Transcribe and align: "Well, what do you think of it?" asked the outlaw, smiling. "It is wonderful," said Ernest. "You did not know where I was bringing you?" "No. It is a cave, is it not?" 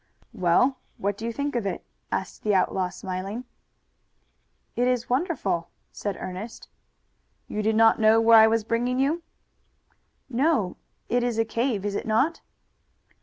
"Well, 0.33 0.77
what 0.97 1.15
do 1.15 1.27
you 1.27 1.31
think 1.31 1.55
of 1.55 1.67
it?" 1.67 1.85
asked 2.11 2.41
the 2.41 2.55
outlaw, 2.55 2.89
smiling. 2.89 3.43
"It 4.75 4.87
is 4.87 5.11
wonderful," 5.11 5.69
said 5.91 6.17
Ernest. 6.19 6.67
"You 7.47 7.61
did 7.61 7.75
not 7.75 7.99
know 7.99 8.19
where 8.19 8.39
I 8.39 8.47
was 8.47 8.63
bringing 8.63 8.97
you?" 8.99 9.21
"No. 10.27 10.75
It 11.07 11.21
is 11.21 11.37
a 11.37 11.45
cave, 11.45 11.85
is 11.85 11.93
it 11.93 12.07
not?" 12.07 12.41